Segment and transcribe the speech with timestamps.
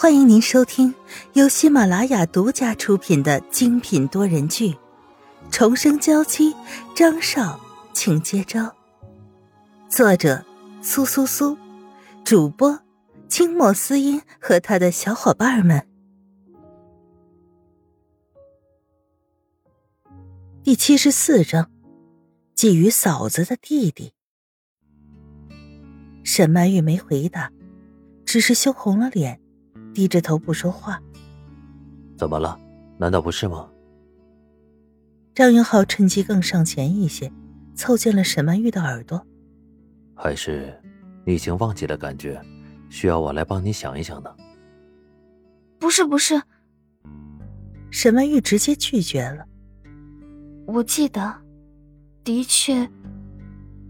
[0.00, 0.94] 欢迎您收听
[1.34, 4.70] 由喜马拉雅独家出品的精品多人剧
[5.50, 6.54] 《重生娇妻》，
[6.96, 7.60] 张少，
[7.92, 8.74] 请接招。
[9.90, 10.42] 作者：
[10.80, 11.54] 苏苏苏，
[12.24, 12.80] 主播：
[13.28, 15.86] 清末思音和他的小伙伴们。
[20.62, 21.70] 第七十四章，
[22.56, 24.14] 觊觎嫂子的弟弟。
[26.24, 27.52] 沈曼玉没回答，
[28.24, 29.38] 只是羞红了脸。
[29.92, 31.00] 低着头不说话，
[32.16, 32.58] 怎么了？
[32.98, 33.68] 难道不是吗？
[35.34, 37.32] 张云浩趁机更上前一些，
[37.74, 39.24] 凑近了沈曼玉的耳朵。
[40.14, 40.78] 还是
[41.24, 42.40] 你已经忘记了感觉，
[42.90, 44.30] 需要我来帮你想一想呢？
[45.78, 46.40] 不是不是，
[47.90, 49.46] 沈曼玉直接拒绝了。
[50.66, 51.34] 我记得，
[52.22, 52.86] 的确，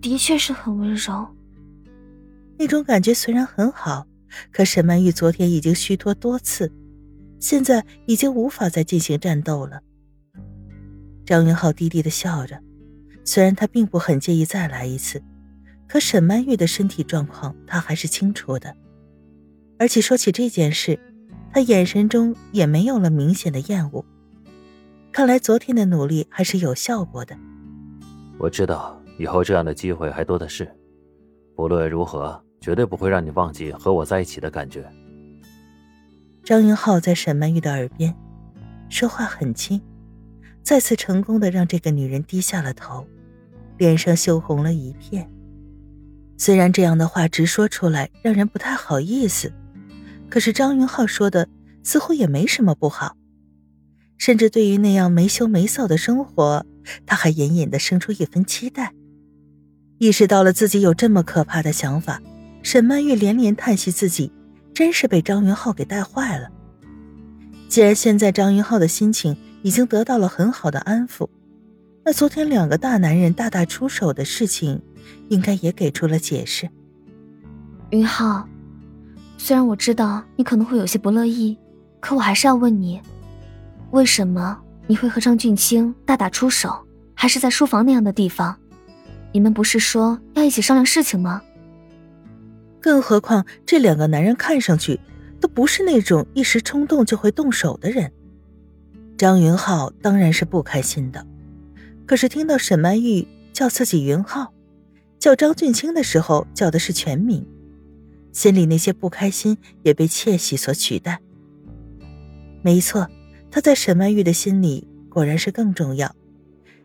[0.00, 1.28] 的确是很温柔。
[2.58, 4.06] 那种感觉虽然很好。
[4.52, 6.70] 可沈曼玉昨天已经虚脱多次，
[7.40, 9.80] 现在已经无法再进行战斗了。
[11.24, 12.60] 张云浩低低的笑着，
[13.24, 15.22] 虽然他并不很介意再来一次，
[15.88, 18.76] 可沈曼玉的身体状况他还是清楚的。
[19.78, 20.98] 而且说起这件事，
[21.52, 24.04] 他眼神中也没有了明显的厌恶。
[25.10, 27.36] 看来昨天的努力还是有效果的。
[28.38, 30.70] 我知道以后这样的机会还多的是，
[31.56, 32.43] 不论如何。
[32.64, 34.90] 绝对不会让你忘记和我在一起的感觉。
[36.42, 38.16] 张云浩在沈曼玉的耳边
[38.88, 39.78] 说话很轻，
[40.62, 43.06] 再次成功的让这个女人低下了头，
[43.76, 45.30] 脸上羞红了一片。
[46.38, 49.52] 虽然这样的话直说出来让人不太好意思，
[50.30, 51.46] 可是张云浩说的
[51.82, 53.14] 似乎也没什么不好，
[54.16, 56.64] 甚至对于那样没羞没臊的生活，
[57.04, 58.94] 他还隐隐的生出一份期待。
[59.98, 62.22] 意识到了自己有这么可怕的想法。
[62.64, 64.32] 沈曼玉连连叹息，自己
[64.72, 66.48] 真是被张云浩给带坏了。
[67.68, 71.28] 既然现在张云浩的心情已经得到了很好的安抚，
[72.02, 74.80] 那昨天两个大男人大打出手的事情，
[75.28, 76.68] 应该也给出了解释。
[77.90, 78.48] 云浩，
[79.36, 81.56] 虽然我知道你可能会有些不乐意，
[82.00, 82.98] 可我还是要问你，
[83.90, 86.82] 为什么你会和张俊清大打出手，
[87.14, 88.56] 还是在书房那样的地方？
[89.32, 91.42] 你们不是说要一起商量事情吗？
[92.84, 95.00] 更何况，这两个男人看上去
[95.40, 98.12] 都不是那种一时冲动就会动手的人。
[99.16, 101.26] 张云浩当然是不开心的，
[102.04, 104.52] 可是听到沈曼玉叫自己云浩，
[105.18, 107.46] 叫张俊清的时候叫的是全名，
[108.34, 111.18] 心里那些不开心也被窃喜所取代。
[112.60, 113.08] 没错，
[113.50, 116.14] 他在沈曼玉的心里果然是更重要。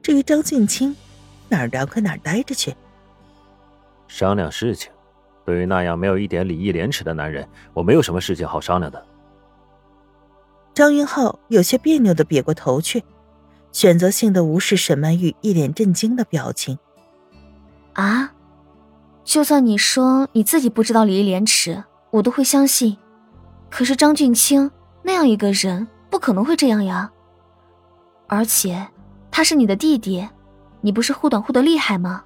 [0.00, 0.96] 至于张俊清，
[1.50, 2.74] 哪儿凉快哪儿待着去。
[4.08, 4.90] 商量事情。
[5.44, 9.06] 对于那样没有一点礼义廉耻的男人，我没有什么事情好商量的。
[10.72, 13.02] 张云浩有些别扭的别过头去，
[13.72, 16.78] 选择性的无视沈曼玉一脸震惊的表情。
[17.94, 18.32] 啊，
[19.24, 22.96] 就算你说你自己不知道礼义廉耻，我都会相信。
[23.68, 24.70] 可是张俊清
[25.02, 27.10] 那样一个人，不可能会这样呀。
[28.28, 28.86] 而且
[29.30, 30.26] 他是你的弟弟，
[30.80, 32.24] 你不是护短护的厉害吗？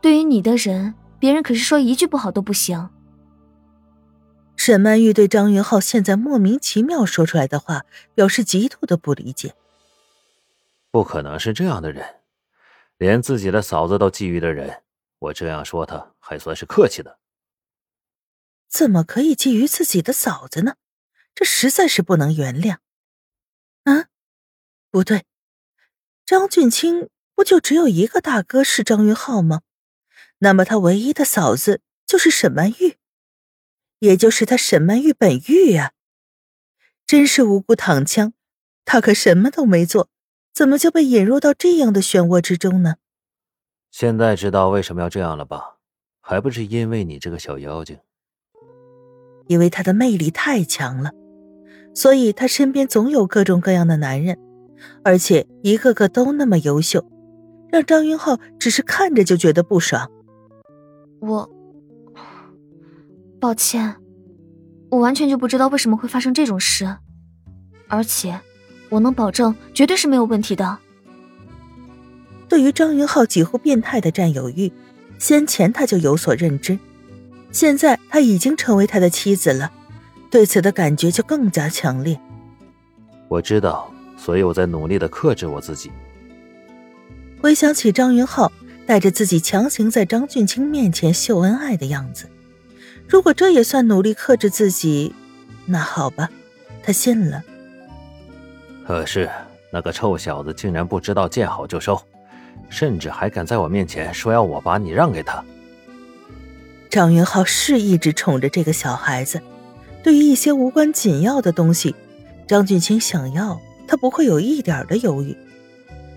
[0.00, 0.94] 对于你的人。
[1.24, 2.90] 别人可是说一句不好都不行。
[4.58, 9.54] 沈曼玉对张云浩现在莫名其妙说出来的话表示极度的不理解。
[10.90, 12.16] 不可能是这样的人，
[12.98, 14.82] 连自己的嫂子都觊觎的人，
[15.18, 17.18] 我这样说他还算是客气的。
[18.68, 20.74] 怎么可以觊觎自己的嫂子呢？
[21.34, 22.76] 这实在是不能原谅。
[23.84, 24.08] 啊，
[24.90, 25.24] 不对，
[26.26, 29.62] 张俊清不就只有一个大哥是张云浩吗？
[30.38, 32.96] 那么他唯一的嫂子就是沈曼玉，
[34.00, 35.92] 也就是他沈曼玉本玉呀！
[37.06, 38.32] 真是无辜躺枪，
[38.84, 40.08] 他可什么都没做，
[40.52, 42.96] 怎么就被引入到这样的漩涡之中呢？
[43.90, 45.76] 现在知道为什么要这样了吧？
[46.20, 47.98] 还不是因为你这个小妖精？
[49.46, 51.10] 因为他的魅力太强了，
[51.94, 54.38] 所以他身边总有各种各样的男人，
[55.04, 57.06] 而且一个个都那么优秀，
[57.70, 60.10] 让张云浩只是看着就觉得不爽。
[61.26, 61.50] 我，
[63.40, 63.96] 抱歉，
[64.90, 66.98] 我完全就不知道为什么会发生这种事，
[67.88, 68.38] 而且
[68.90, 70.78] 我能保证绝对是没有问题的。
[72.48, 74.70] 对于张云浩几乎变态的占有欲，
[75.18, 76.78] 先前他就有所认知，
[77.50, 79.72] 现在他已经成为他的妻子了，
[80.30, 82.20] 对此的感觉就更加强烈。
[83.28, 85.90] 我知道，所以我在努力的克制我自己。
[87.40, 88.52] 回想起张云浩。
[88.86, 92.28] 带着自己强行在张俊清面前秀恩爱的样子，
[93.08, 95.14] 如果这也算努力克制自己，
[95.66, 96.30] 那好吧，
[96.82, 97.42] 他信了。
[98.86, 99.30] 可是
[99.70, 102.00] 那个臭小子竟然不知道见好就收，
[102.68, 105.42] 甚至还敢在我面前说要我把你让给他。
[106.90, 109.40] 张云浩是一直宠着这个小孩子，
[110.02, 111.94] 对于一些无关紧要的东西，
[112.46, 113.58] 张俊清想要，
[113.88, 115.36] 他不会有一点的犹豫。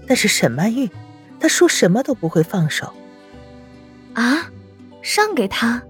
[0.06, 0.90] 但是沈曼玉，
[1.40, 2.94] 他说什么都不会放手。
[4.14, 4.50] 啊，
[5.16, 5.84] 让给他？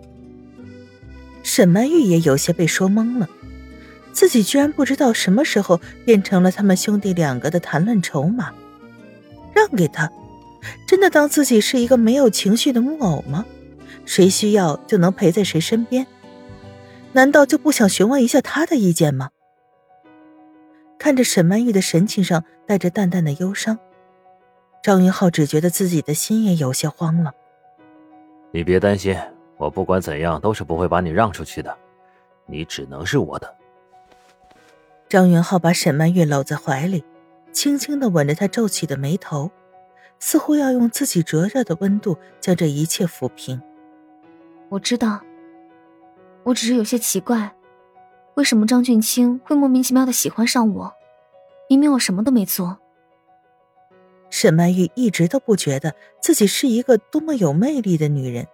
[1.44, 3.29] 沈曼玉也有些被说懵了，
[4.11, 8.53] 自己居然不知道什么时候变成了他们兄弟两个的谈论筹码。
[9.53, 10.11] 让给他，
[10.85, 13.45] 真的当自己是一个没有情绪的木偶吗？
[14.05, 16.05] 谁需要就能陪在谁身边？
[17.13, 19.29] 难道就不想询问一下他的意见吗？
[21.00, 23.79] 看着沈曼玉的神情上带着淡淡的忧伤，
[24.88, 27.34] 张云浩只觉得自己的心也有些慌了。
[28.51, 29.13] 你别担心，
[29.57, 31.78] 我不管怎样都是不会把你让出去的，
[32.45, 33.54] 你只能是我的。
[35.10, 37.04] 张云浩把沈曼玉搂在怀里，
[37.51, 39.51] 轻轻的吻着她皱起的眉头，
[40.19, 43.62] 似乎要用自己灼热的温度将这一切抚平。
[44.69, 45.19] 我知道，
[46.44, 47.54] 我只是有些奇怪，
[48.36, 50.94] 为什么张俊清会莫名其妙的喜欢上我？
[51.68, 52.80] 明明我什么都没做。
[54.29, 58.47] 沈曼玉一直都不觉得自己是一个多么有魅力的女人，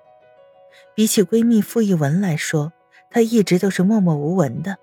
[0.96, 2.72] 比起闺蜜傅一文来说，
[3.10, 4.78] 她一直都是默默无闻的，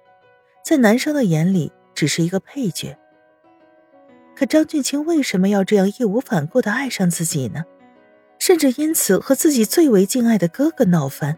[0.64, 2.96] 在男生的眼里只是一个配角。
[4.34, 7.64] 可张俊清为什么要这样义无反顾的爱上自己呢？
[8.38, 11.37] 甚至因此和自己最为敬爱的哥哥闹翻。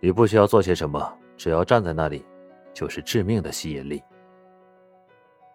[0.00, 2.24] 你不需要做些什么，只要站在那里，
[2.72, 4.02] 就是致命的吸引力。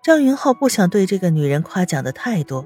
[0.02, 2.66] 张云浩不想对这个女人夸奖的太多，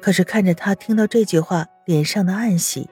[0.00, 2.88] 可是看着她听到这句话脸上的暗喜，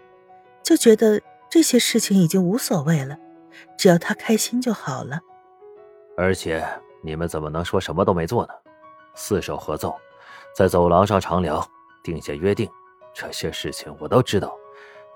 [0.62, 3.16] 就觉得这些事情已经无所谓了，
[3.78, 5.18] 只要她开心就好了。
[6.16, 6.64] 而且
[7.02, 8.52] 你们怎么能说什么都没做呢？
[9.14, 9.94] 四手合奏，
[10.54, 11.66] 在走廊上长聊，
[12.02, 12.68] 定下约定。
[13.14, 14.54] 这些事情我都知道，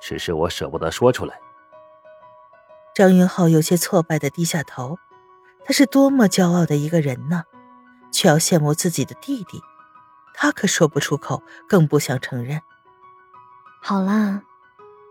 [0.00, 1.38] 只是我舍不得说出来。
[2.94, 4.96] 张云浩有些挫败的低下头，
[5.64, 7.42] 他是多么骄傲的一个人呢，
[8.10, 9.62] 却要羡慕自己的弟弟，
[10.34, 12.60] 他可说不出口，更不想承认。
[13.80, 14.42] 好啦，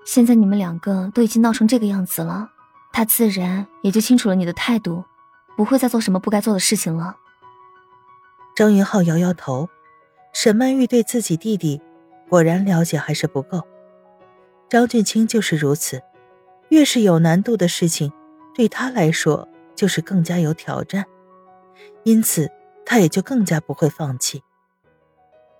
[0.05, 2.51] 现在你们两个都已经闹成这个样子了，
[2.91, 5.03] 他自然也就清楚了你的态度，
[5.55, 7.17] 不会再做什么不该做的事情了。
[8.55, 9.69] 张云浩摇摇头，
[10.33, 11.81] 沈曼玉对自己弟弟。
[12.29, 13.61] 果然了解还是不够，
[14.69, 16.03] 张俊清就是如此，
[16.67, 18.11] 越是有难度的事情，
[18.53, 21.05] 对他来说就是更加有挑战，
[22.03, 22.51] 因此
[22.87, 24.41] 他也就更加不会放弃。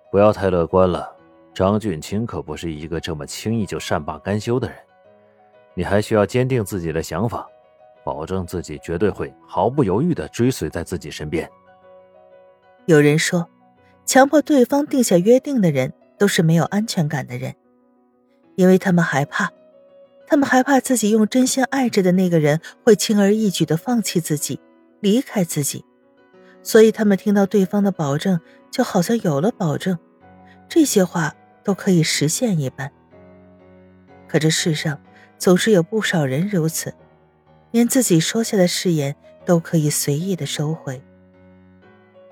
[0.10, 1.14] 不要太乐观了，
[1.54, 4.78] 张俊清可不是一个这么轻易就善罢甘休的人，
[5.74, 7.46] 你还需要坚定自己的想法，
[8.06, 11.50] 保证自己绝对会毫不犹豫的追随在自己身边。
[12.86, 13.50] 有人说，
[14.06, 15.94] 强迫对方定下约定的人。
[16.20, 17.54] 都是没有安全感的人，
[18.56, 19.52] 因为他们害怕，
[20.26, 24.60] 他们害怕自己用真心爱着的那个人会轻而易举的放弃自己，
[25.00, 25.86] 离开自己，
[26.68, 29.98] 所以他们听到对方的保证，就好像有了保证，
[30.68, 31.34] 这些话
[31.64, 32.92] 都可以实现一般。
[34.28, 35.02] 可这世上
[35.38, 36.94] 总是有不少人如此，
[37.72, 39.16] 连自己说下的誓言
[39.46, 41.02] 都可以随意的收回。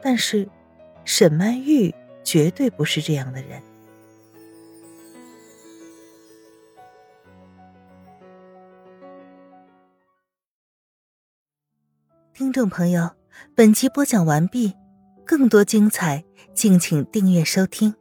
[0.01, 0.49] 但是，
[1.05, 3.63] 沈曼玉绝对不是这样的人。
[12.33, 13.09] 听众朋友，
[13.55, 14.73] 本集播讲完毕，
[15.25, 16.23] 更多精彩，
[16.53, 17.93] 敬请订阅收听。